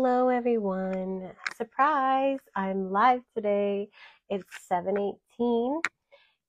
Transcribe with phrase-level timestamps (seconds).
[0.00, 1.32] Hello everyone.
[1.56, 2.38] Surprise!
[2.54, 3.88] I'm live today.
[4.30, 5.82] It's 7:18.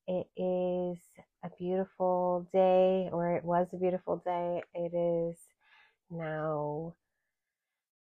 [0.07, 0.99] It is
[1.43, 4.62] a beautiful day or it was a beautiful day.
[4.75, 5.35] It is
[6.12, 6.93] now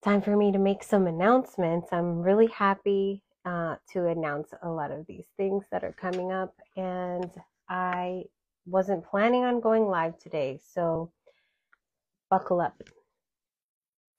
[0.05, 1.89] time for me to make some announcements.
[1.91, 6.55] I'm really happy uh, to announce a lot of these things that are coming up
[6.77, 7.31] and
[7.67, 8.25] I
[8.67, 11.11] wasn't planning on going live today, so
[12.29, 12.83] buckle up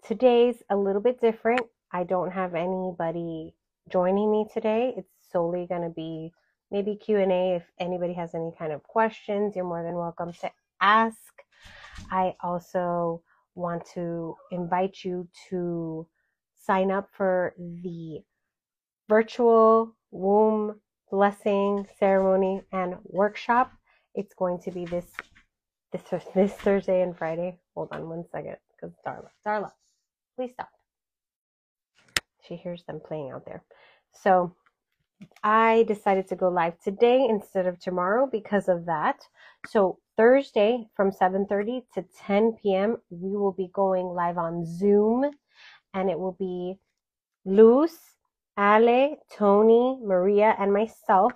[0.08, 1.62] Today's a little bit different.
[1.92, 3.54] I don't have anybody
[3.88, 4.96] joining me today.
[4.98, 6.32] It's solely going to be
[6.72, 10.52] maybe Q&A if anybody has any kind of questions, you're more than welcome to
[10.82, 11.16] ask.
[12.10, 13.22] I also
[13.54, 16.08] want to invite you to
[16.58, 18.22] sign up for the
[19.08, 23.72] virtual womb blessing ceremony and workshop.
[24.16, 25.06] It's going to be this
[25.92, 26.02] this
[26.34, 27.60] this Thursday and Friday.
[27.76, 29.72] Hold on one second, because Darla, Darla,
[30.36, 30.70] Please stop.
[32.48, 33.64] She hears them playing out there.
[34.14, 34.56] So
[35.44, 39.22] I decided to go live today instead of tomorrow because of that.
[39.68, 42.98] So Thursday from 7:30 to 10 p.m.
[43.10, 45.26] we will be going live on Zoom
[45.94, 46.78] and it will be
[47.46, 47.98] Luz,
[48.58, 51.34] Ale, Tony, Maria and myself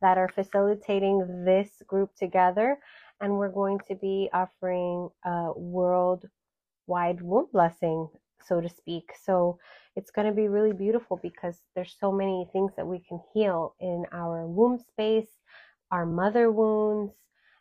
[0.00, 2.78] that are facilitating this group together
[3.20, 8.08] and we're going to be offering a worldwide womb blessing
[8.46, 9.12] so to speak.
[9.22, 9.58] So
[9.96, 13.74] it's going to be really beautiful because there's so many things that we can heal
[13.80, 15.28] in our womb space,
[15.90, 17.14] our mother wounds,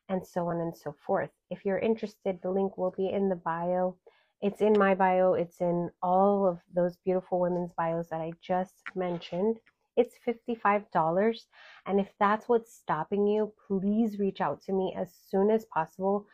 [0.09, 1.30] and so on and so forth.
[1.50, 3.98] If you're interested, the link will be in the bio.
[4.42, 8.83] It's in my bio, it's in all of those beautiful women's bios that I just
[8.95, 9.58] mentioned.
[9.95, 11.48] It's $55.
[11.88, 16.28] And if that's what's stopping you, please reach out to me as soon as possible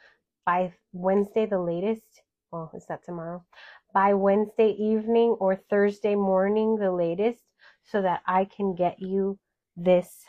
[0.46, 2.24] by Wednesday, the latest.
[2.52, 3.44] Well, is that tomorrow?
[3.94, 7.44] By Wednesday evening or Thursday morning, the latest,
[7.84, 9.38] so that I can get you
[9.76, 10.26] this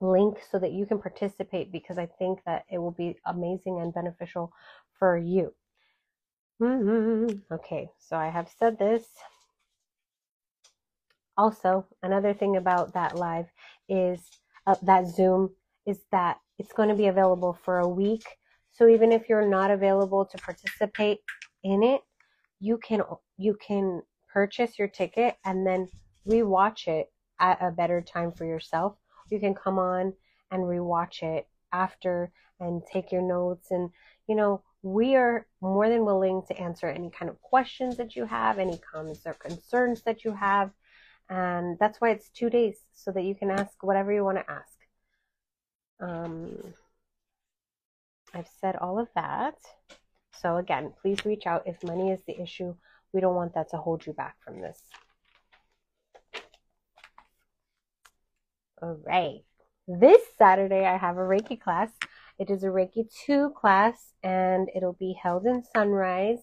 [0.00, 3.92] link so that you can participate because I think that it will be amazing and
[3.92, 4.52] beneficial
[4.98, 5.54] for you.
[6.60, 7.54] Mm-hmm.
[7.54, 9.04] Okay, so I have said this.
[11.36, 13.46] Also, another thing about that live
[13.88, 14.20] is
[14.66, 15.50] uh, that Zoom
[15.86, 18.24] is that it's going to be available for a week.
[18.70, 21.20] So even if you're not available to participate
[21.64, 22.02] in it,
[22.60, 23.02] you can
[23.36, 25.88] you can purchase your ticket and then
[26.28, 27.10] rewatch it
[27.40, 28.96] at a better time for yourself.
[29.30, 30.12] You can come on
[30.50, 33.90] and rewatch it after and take your notes and
[34.28, 38.24] you know we are more than willing to answer any kind of questions that you
[38.24, 40.70] have, any comments or concerns that you have.
[41.28, 44.50] And that's why it's two days so that you can ask whatever you want to
[44.50, 44.78] ask.
[46.00, 46.74] Um,
[48.34, 49.56] I've said all of that.
[50.32, 52.74] So again, please reach out if money is the issue.
[53.12, 54.80] We don't want that to hold you back from this.
[58.82, 59.40] All right.
[59.86, 61.90] This Saturday, I have a Reiki class.
[62.38, 66.38] It is a Reiki 2 class and it'll be held in Sunrise.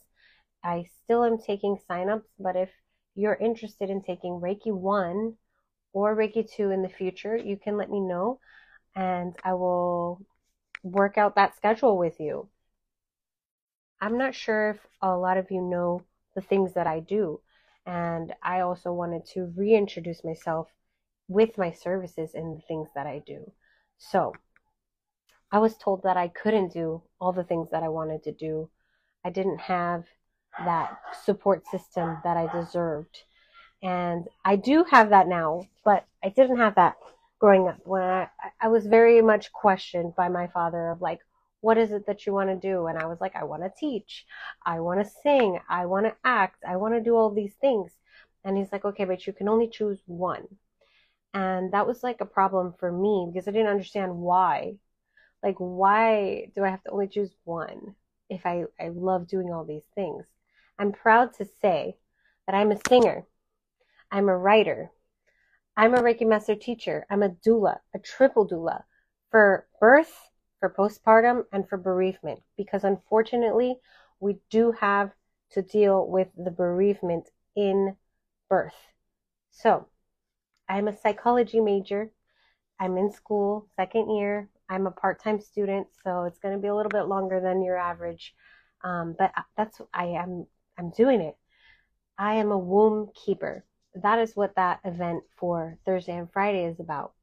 [0.63, 2.69] I still am taking signups, but if
[3.15, 5.33] you're interested in taking Reiki 1
[5.93, 8.39] or Reiki 2 in the future, you can let me know
[8.95, 10.21] and I will
[10.83, 12.49] work out that schedule with you.
[13.99, 16.03] I'm not sure if a lot of you know
[16.35, 17.39] the things that I do.
[17.85, 20.67] And I also wanted to reintroduce myself
[21.27, 23.51] with my services and the things that I do.
[23.97, 24.33] So
[25.51, 28.69] I was told that I couldn't do all the things that I wanted to do.
[29.23, 30.05] I didn't have
[30.59, 33.23] that support system that I deserved.
[33.81, 36.95] And I do have that now, but I didn't have that
[37.39, 41.19] growing up when I, I was very much questioned by my father of like,
[41.61, 42.87] what is it that you want to do?
[42.87, 44.25] And I was like, I want to teach.
[44.65, 45.59] I want to sing.
[45.69, 46.63] I want to act.
[46.67, 47.91] I want to do all these things.
[48.43, 50.47] And he's like, okay, but you can only choose one.
[51.33, 54.75] And that was like a problem for me because I didn't understand why.
[55.43, 57.95] Like, why do I have to only choose one
[58.29, 60.25] if I, I love doing all these things?
[60.79, 61.97] I'm proud to say
[62.45, 63.25] that I'm a singer.
[64.11, 64.91] I'm a writer.
[65.75, 67.05] I'm a Reiki Master teacher.
[67.09, 68.83] I'm a doula, a triple doula
[69.29, 73.75] for birth, for postpartum and for bereavement because unfortunately
[74.19, 75.11] we do have
[75.51, 77.95] to deal with the bereavement in
[78.49, 78.75] birth.
[79.51, 79.87] So,
[80.69, 82.11] I'm a psychology major.
[82.79, 84.49] I'm in school, second year.
[84.69, 87.77] I'm a part-time student, so it's going to be a little bit longer than your
[87.77, 88.35] average.
[88.83, 90.45] Um, but that's I am
[90.77, 91.37] I'm doing it.
[92.17, 93.63] I am a womb keeper.
[93.95, 97.13] That is what that event for Thursday and Friday is about.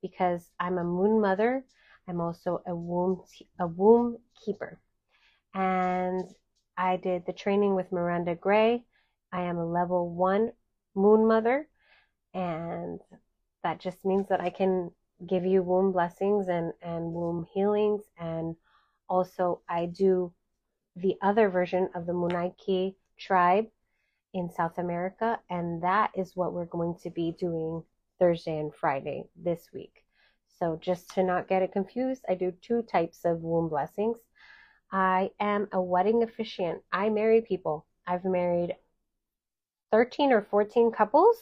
[0.00, 1.64] Because I'm a moon mother
[2.08, 3.22] I'm also a womb
[3.58, 4.78] a womb keeper,
[5.54, 6.30] and
[6.76, 8.84] I did the training with Miranda Gray
[9.34, 10.52] I am a level one
[10.94, 11.68] moon mother,
[12.34, 13.00] and
[13.64, 14.92] that just means that I can
[15.28, 18.02] give you womb blessings and, and womb healings.
[18.16, 18.54] And
[19.08, 20.32] also, I do
[20.94, 23.66] the other version of the Munay-Ki tribe
[24.32, 27.82] in South America, and that is what we're going to be doing
[28.20, 30.03] Thursday and Friday this week.
[30.58, 34.18] So, just to not get it confused, I do two types of womb blessings.
[34.92, 36.82] I am a wedding officiant.
[36.92, 37.86] I marry people.
[38.06, 38.76] I've married
[39.90, 41.36] 13 or 14 couples,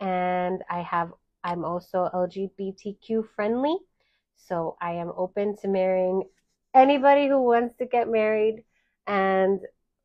[0.00, 1.12] and I have
[1.44, 3.76] I'm also LGBTQ friendly.
[4.36, 6.24] So I am open to marrying
[6.74, 8.64] anybody who wants to get married
[9.06, 9.60] and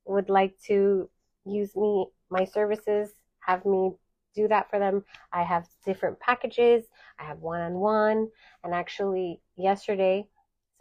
[0.05, 1.09] would like to
[1.45, 3.91] use me, my services, have me
[4.33, 5.03] do that for them.
[5.31, 6.85] I have different packages.
[7.19, 8.30] I have one on one.
[8.63, 10.27] And actually, yesterday,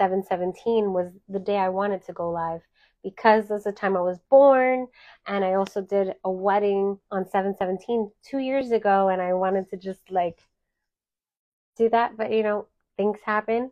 [0.01, 2.61] 717 was the day I wanted to go live
[3.03, 4.89] because that's the time I was born.
[5.27, 9.09] And I also did a wedding on 717 two years ago.
[9.09, 10.39] And I wanted to just like
[11.77, 12.17] do that.
[12.17, 12.67] But you know,
[12.97, 13.71] things happen.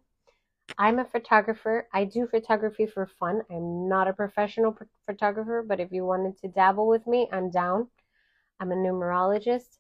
[0.78, 1.88] I'm a photographer.
[1.92, 3.42] I do photography for fun.
[3.50, 4.76] I'm not a professional
[5.06, 7.88] photographer, but if you wanted to dabble with me, I'm down.
[8.60, 9.78] I'm a numerologist,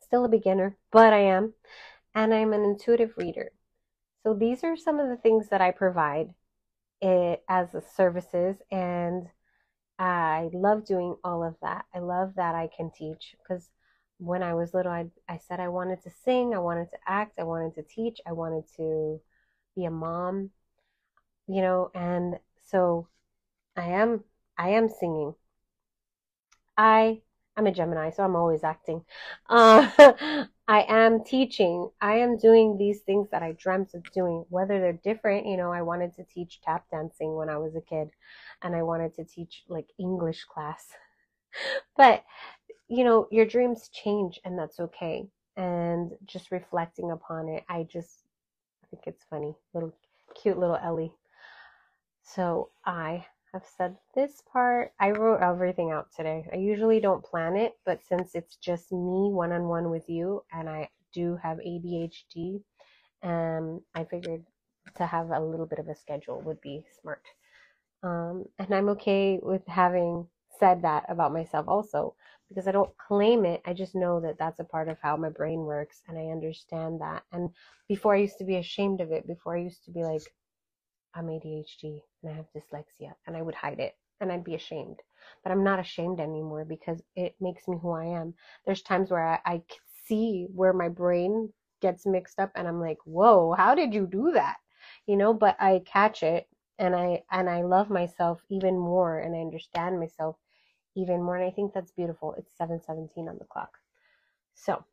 [0.00, 1.54] still a beginner, but I am.
[2.14, 3.52] And I'm an intuitive reader.
[4.22, 6.34] So these are some of the things that I provide
[7.02, 9.28] eh, as services and
[9.98, 11.84] I love doing all of that.
[11.94, 13.70] I love that I can teach because
[14.18, 17.38] when I was little, I, I said I wanted to sing, I wanted to act,
[17.38, 19.20] I wanted to teach, I wanted to
[19.76, 20.50] be a mom,
[21.46, 22.38] you know, and
[22.68, 23.08] so
[23.76, 24.24] I am
[24.58, 25.34] I am singing.
[26.76, 27.22] I
[27.56, 29.04] I'm a Gemini, so I'm always acting.
[29.48, 29.88] Uh,
[30.68, 31.88] I am teaching.
[32.00, 35.46] I am doing these things that I dreamt of doing, whether they're different.
[35.46, 38.08] You know, I wanted to teach tap dancing when I was a kid,
[38.62, 40.88] and I wanted to teach like English class.
[41.96, 42.24] but,
[42.88, 45.28] you know, your dreams change, and that's okay.
[45.56, 48.24] And just reflecting upon it, I just
[48.82, 49.54] I think it's funny.
[49.74, 49.94] Little
[50.34, 51.12] cute little Ellie.
[52.24, 54.92] So I have said this part.
[54.98, 56.44] I wrote everything out today.
[56.52, 60.44] I usually don't plan it, but since it's just me one on one with you
[60.52, 62.60] and I do have ADHD,
[63.22, 64.44] um, I figured
[64.96, 67.22] to have a little bit of a schedule would be smart.
[68.02, 70.26] Um, and I'm okay with having
[70.58, 72.14] said that about myself also
[72.48, 73.62] because I don't claim it.
[73.64, 77.00] I just know that that's a part of how my brain works and I understand
[77.00, 77.22] that.
[77.32, 77.50] And
[77.88, 80.22] before I used to be ashamed of it, before I used to be like,
[81.14, 85.00] I'm ADHD and I have dyslexia and I would hide it and I'd be ashamed.
[85.42, 88.34] But I'm not ashamed anymore because it makes me who I am.
[88.66, 89.62] There's times where I, I
[90.06, 94.32] see where my brain gets mixed up and I'm like, whoa, how did you do
[94.32, 94.56] that?
[95.06, 99.34] You know, but I catch it and I and I love myself even more and
[99.34, 100.36] I understand myself
[100.96, 101.36] even more.
[101.36, 102.34] And I think that's beautiful.
[102.38, 103.78] It's 717 on the clock.
[104.54, 104.84] So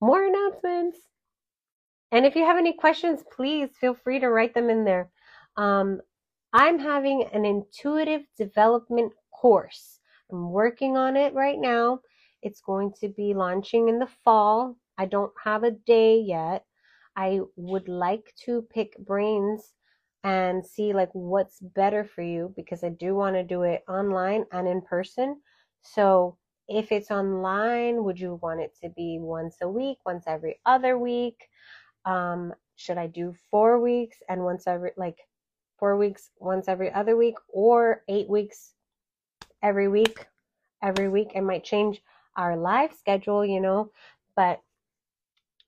[0.00, 0.98] more announcements.
[2.14, 5.10] And if you have any questions, please feel free to write them in there.
[5.56, 6.00] Um,
[6.52, 9.98] I'm having an intuitive development course.
[10.30, 11.98] I'm working on it right now.
[12.40, 14.76] It's going to be launching in the fall.
[14.96, 16.64] I don't have a day yet.
[17.16, 19.72] I would like to pick brains
[20.22, 24.44] and see like what's better for you because I do want to do it online
[24.52, 25.40] and in person.
[25.82, 30.60] So if it's online, would you want it to be once a week, once every
[30.64, 31.48] other week?
[32.04, 35.18] Um, should I do four weeks and once every like
[35.78, 38.74] four weeks once every other week or eight weeks
[39.62, 40.26] every week
[40.82, 41.32] every week?
[41.34, 42.02] It might change
[42.36, 43.90] our live schedule you know
[44.34, 44.60] but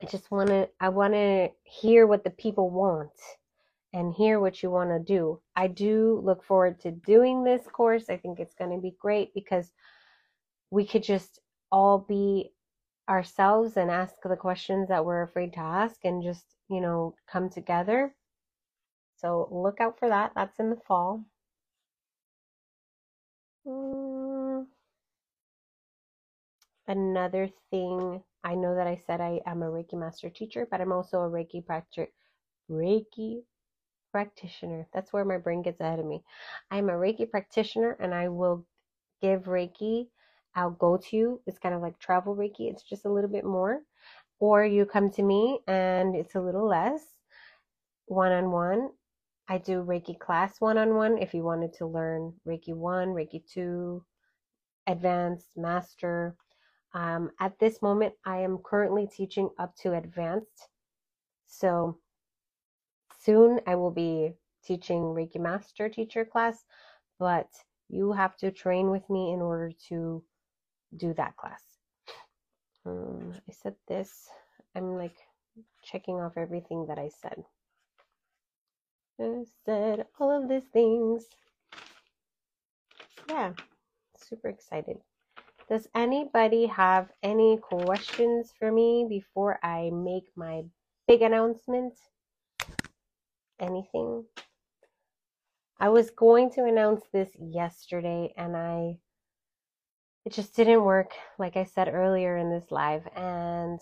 [0.03, 3.13] i just want to i want to hear what the people want
[3.97, 5.41] and hear what you want to do.
[5.57, 8.11] I do look forward to doing this course.
[8.11, 9.73] I think it's going to be great because
[10.71, 11.41] we could just
[11.73, 12.53] all be
[13.09, 17.49] ourselves and ask the questions that we're afraid to ask and just, you know, come
[17.51, 18.15] together.
[19.17, 20.33] So look out for that.
[20.35, 21.25] That's in the fall.
[23.67, 24.67] Mm.
[26.89, 30.93] Another thing, I know that I said I am a Reiki master teacher, but I'm
[30.93, 32.13] also a Reiki practitioner.
[32.71, 33.43] Reiki
[34.13, 34.87] practitioner.
[34.93, 36.23] That's where my brain gets ahead of me.
[36.71, 38.67] I'm a Reiki practitioner and I will
[39.21, 40.09] give Reiki
[40.57, 41.41] I'll go to.
[41.47, 43.83] It's kind of like travel Reiki, it's just a little bit more.
[44.41, 47.03] Or you come to me and it's a little less
[48.07, 48.91] one on one.
[49.49, 53.43] I do Reiki class one on one if you wanted to learn Reiki 1, Reiki
[53.53, 54.05] 2,
[54.89, 56.37] advanced, master.
[56.95, 60.69] Um, at this moment, I am currently teaching up to advanced.
[61.47, 61.99] So
[63.21, 64.33] soon I will be
[64.65, 66.65] teaching Reiki Master teacher class,
[67.19, 67.49] but
[67.89, 70.25] You have to train with me in order to
[70.97, 71.63] do that class.
[72.85, 74.29] Um, I said this.
[74.75, 75.17] I'm like
[75.83, 77.45] checking off everything that I said.
[79.21, 81.27] I said all of these things.
[83.29, 83.53] Yeah,
[84.17, 84.99] super excited.
[85.69, 90.63] Does anybody have any questions for me before I make my
[91.09, 91.95] big announcement?
[93.59, 94.27] Anything?
[95.81, 98.99] I was going to announce this yesterday and I
[100.27, 103.81] it just didn't work like I said earlier in this live and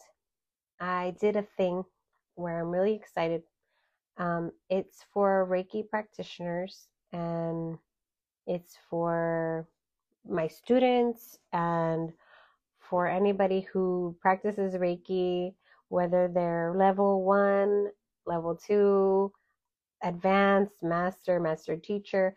[0.80, 1.84] I did a thing
[2.34, 3.42] where I'm really excited.
[4.18, 7.78] Um, it's for Reiki practitioners and
[8.46, 9.68] it's for
[10.28, 12.12] my students and
[12.78, 15.54] for anybody who practices Reiki,
[15.88, 17.88] whether they're level one,
[18.26, 19.32] level two,
[20.02, 22.36] advanced, master, master teacher.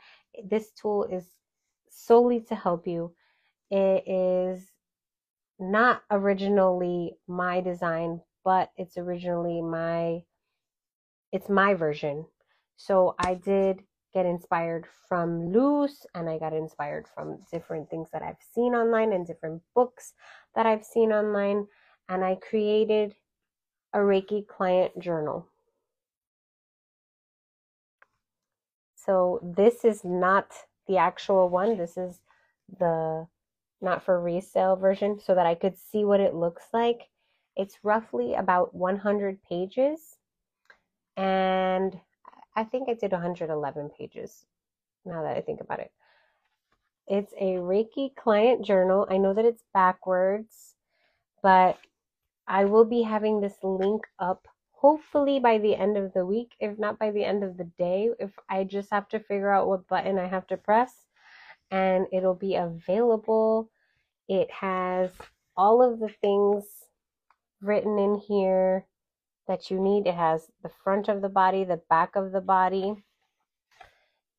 [0.50, 1.26] This tool is
[1.90, 3.14] solely to help you.
[3.70, 4.72] It is
[5.60, 10.24] not originally my design, but it's originally my
[11.32, 12.26] it's my version.
[12.78, 13.84] So I did
[14.14, 19.12] get inspired from Luz and I got inspired from different things that I've seen online
[19.14, 20.14] and different books
[20.56, 21.68] that I've seen online
[22.08, 23.16] and I created
[23.94, 25.48] a Reiki client journal.
[28.96, 30.54] So this is not
[30.88, 31.78] the actual one.
[31.78, 32.20] This is
[32.80, 33.28] the
[33.82, 37.02] not for resale version so that I could see what it looks like.
[37.56, 40.18] It's roughly about 100 pages.
[41.16, 42.00] And
[42.56, 44.46] I think I did 111 pages
[45.06, 45.92] now that I think about it.
[47.08, 49.08] It's a Reiki client journal.
[49.10, 50.76] I know that it's backwards,
[51.42, 51.78] but
[52.48, 56.78] I will be having this link up hopefully by the end of the week, if
[56.78, 59.88] not by the end of the day, if I just have to figure out what
[59.88, 61.07] button I have to press,
[61.72, 63.70] and it'll be available.
[64.28, 65.12] It has
[65.56, 66.66] all of the things
[67.62, 68.86] written in here
[69.48, 70.08] that you need.
[70.08, 72.96] It has the front of the body, the back of the body,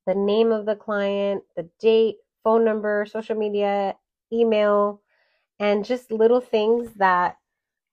[0.07, 3.97] the name of the client, the date, phone number, social media,
[4.33, 5.03] email,
[5.59, 7.37] and just little things that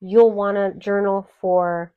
[0.00, 1.92] you'll want to journal for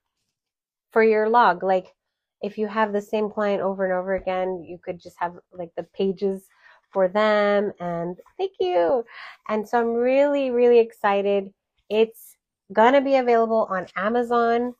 [0.92, 1.64] for your log.
[1.64, 1.94] Like
[2.42, 5.72] if you have the same client over and over again, you could just have like
[5.76, 6.48] the pages
[6.92, 9.04] for them and thank you.
[9.48, 11.52] And so I'm really, really excited.
[11.90, 12.36] It's
[12.74, 14.74] gonna be available on Amazon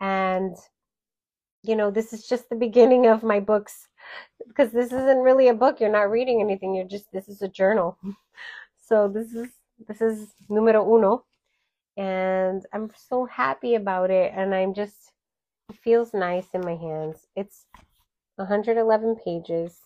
[0.00, 0.56] and
[1.62, 3.88] you know, this is just the beginning of my books
[4.48, 5.78] because this isn't really a book.
[5.78, 6.74] You're not reading anything.
[6.74, 7.98] You're just this is a journal.
[8.82, 9.48] So this is
[9.86, 11.24] this is numero uno
[11.96, 15.12] and I'm so happy about it and I'm just
[15.68, 17.28] it feels nice in my hands.
[17.36, 17.66] It's
[18.34, 19.78] 111 pages.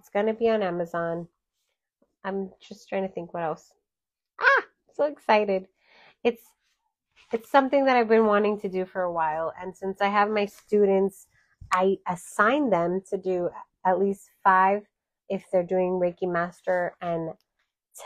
[0.00, 1.28] It's going to be on Amazon.
[2.24, 3.74] I'm just trying to think what else.
[4.40, 4.62] Ah,
[4.94, 5.66] so excited.
[6.24, 6.42] It's
[7.34, 10.30] it's something that I've been wanting to do for a while and since I have
[10.30, 11.26] my students,
[11.70, 13.50] I assign them to do
[13.84, 14.86] at least 5
[15.28, 17.34] if they're doing Reiki Master and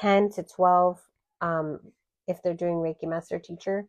[0.01, 1.01] 10 to 12
[1.43, 1.79] um,
[2.27, 3.87] if they're doing Reiki Master Teacher.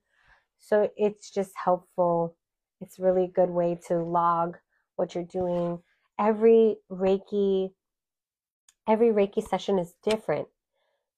[0.60, 2.38] So it's just helpful
[2.82, 4.58] it's really a good way to log
[4.96, 5.80] what you're doing.
[6.20, 7.72] Every Reiki
[8.88, 10.48] every Reiki session is different.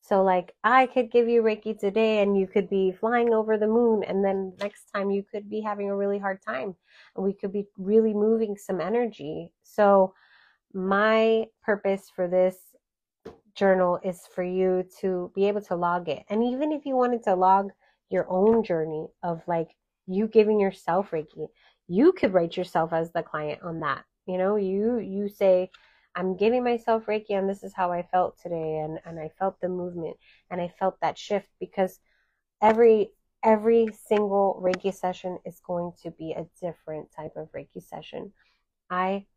[0.02, 3.68] So like I could give you Reiki today and you could be flying over the
[3.68, 6.76] moon and then next time you could be having a really hard time
[7.16, 9.52] and we could be really moving some energy.
[9.64, 10.14] So
[10.74, 12.58] my purpose for this
[13.54, 16.24] journal is for you to be able to log it.
[16.30, 17.72] And even if you wanted to log
[18.10, 19.76] your own journey of like
[20.08, 21.48] you giving yourself Reiki.
[21.88, 24.06] You could write yourself as the client on that.
[24.26, 25.70] You know, you you say,
[26.18, 29.62] I'm giving myself Reiki and this is how I felt today and, and I felt
[29.62, 30.18] the movement
[30.50, 32.00] and I felt that shift because
[32.60, 33.12] every
[33.44, 38.34] every single Reiki session is going to be a different type of Reiki session.
[38.90, 39.28] I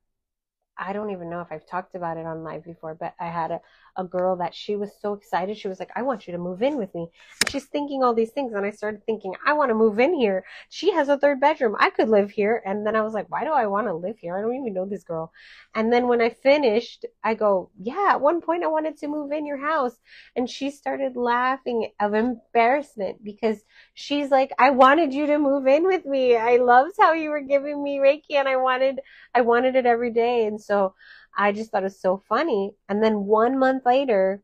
[0.78, 3.50] I don't even know if I've talked about it on live before, but I had
[3.50, 3.60] a,
[3.96, 5.56] a girl that she was so excited.
[5.56, 7.08] She was like, I want you to move in with me.
[7.40, 8.52] And she's thinking all these things.
[8.52, 10.44] And I started thinking, I want to move in here.
[10.68, 11.76] She has a third bedroom.
[11.78, 12.62] I could live here.
[12.64, 14.36] And then I was like, why do I want to live here?
[14.36, 15.32] I don't even know this girl.
[15.74, 19.32] And then when I finished, I go, yeah, at one point I wanted to move
[19.32, 19.96] in your house.
[20.36, 23.62] And she started laughing of embarrassment because
[23.94, 26.36] she's like, I wanted you to move in with me.
[26.36, 29.00] I loved how you were giving me Reiki and I wanted,
[29.34, 30.46] I wanted it every day.
[30.46, 30.94] And so
[31.36, 32.74] I just thought it was so funny.
[32.88, 34.42] And then one month later,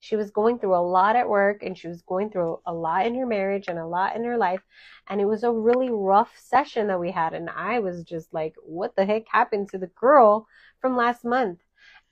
[0.00, 3.06] she was going through a lot at work and she was going through a lot
[3.06, 4.62] in her marriage and a lot in her life.
[5.08, 7.34] And it was a really rough session that we had.
[7.34, 10.46] And I was just like, what the heck happened to the girl
[10.80, 11.58] from last month?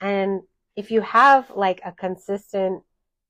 [0.00, 0.42] And
[0.75, 2.83] if you have like a consistent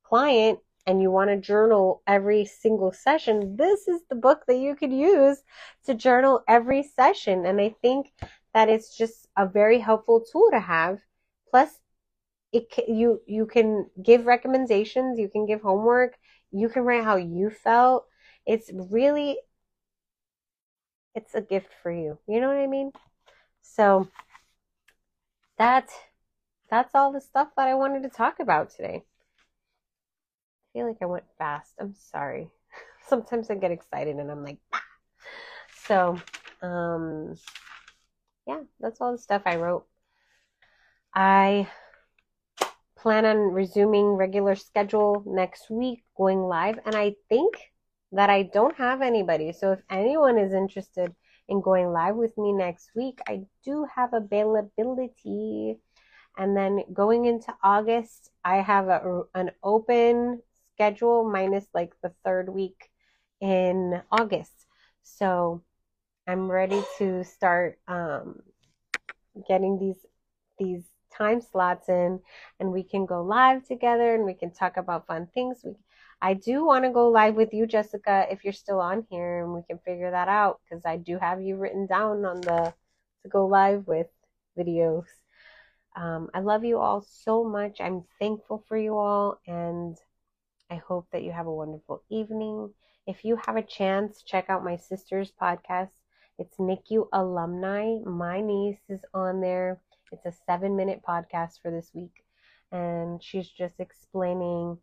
[0.04, 4.74] client and you want to journal every single session, this is the book that you
[4.74, 5.42] could use
[5.84, 7.44] to journal every session.
[7.44, 8.12] And I think
[8.56, 10.98] that it's just a very helpful tool to have.
[11.50, 11.68] Plus,
[12.52, 16.16] it you you can give recommendations, you can give homework,
[16.50, 18.06] you can write how you felt.
[18.46, 19.36] It's really
[21.14, 22.18] it's a gift for you.
[22.26, 22.92] You know what I mean?
[23.60, 24.08] So
[25.58, 25.90] that
[26.70, 29.04] that's all the stuff that I wanted to talk about today.
[30.64, 31.74] I feel like I went fast.
[31.78, 32.48] I'm sorry.
[33.06, 34.82] Sometimes I get excited and I'm like, ah.
[35.86, 36.18] so
[36.62, 37.36] um,
[38.46, 39.86] yeah, that's all the stuff I wrote.
[41.14, 41.68] I
[42.96, 47.56] plan on resuming regular schedule next week, going live, and I think
[48.12, 49.52] that I don't have anybody.
[49.52, 51.14] So if anyone is interested
[51.48, 55.78] in going live with me next week, I do have availability.
[56.38, 62.48] And then going into August, I have a, an open schedule minus like the third
[62.48, 62.90] week
[63.40, 64.66] in August.
[65.02, 65.62] So
[66.26, 68.42] I'm ready to start um,
[69.48, 70.06] getting these
[70.58, 70.84] these
[71.16, 72.20] time slots in,
[72.60, 75.58] and we can go live together and we can talk about fun things.
[75.64, 75.72] We,
[76.22, 79.54] I do want to go live with you, Jessica, if you're still on here, and
[79.54, 82.72] we can figure that out because I do have you written down on the
[83.22, 84.08] to go live with
[84.58, 85.04] videos.
[85.96, 87.80] Um, I love you all so much.
[87.80, 89.96] I'm thankful for you all, and
[90.70, 92.72] I hope that you have a wonderful evening.
[93.06, 95.90] If you have a chance, check out my sister's podcast.
[96.38, 97.98] It's NICU alumni.
[98.04, 99.80] My niece is on there.
[100.12, 102.24] It's a seven minute podcast for this week,
[102.70, 104.76] and she's just explaining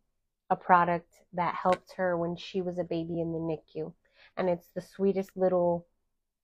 [0.49, 3.93] a product that helped her when she was a baby in the NICU.
[4.35, 5.85] And it's the sweetest little,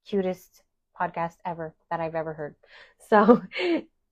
[0.07, 0.61] cutest
[0.99, 2.55] podcast ever that I've ever heard.
[3.09, 3.41] So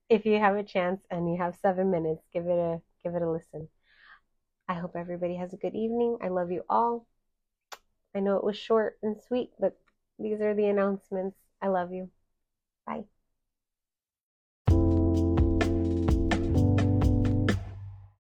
[0.10, 3.22] if you have a chance and you have seven minutes, give it a give it
[3.22, 3.68] a listen.
[4.68, 6.18] I hope everybody has a good evening.
[6.24, 7.06] I love you all.
[8.16, 9.78] I know it was short and sweet, but
[10.20, 11.38] these are the announcements.
[11.62, 12.10] I love you.
[12.88, 13.06] Bye.